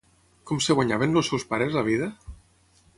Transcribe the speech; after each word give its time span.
Com 0.51 0.61
es 0.63 0.69
guanyaven 0.79 1.15
els 1.21 1.31
seus 1.33 1.47
pares 1.53 1.77
la 1.79 1.87
vida? 1.93 2.13